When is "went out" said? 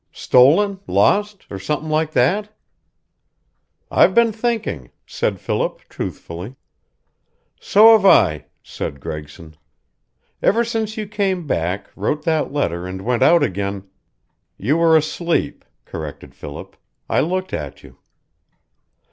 13.03-13.43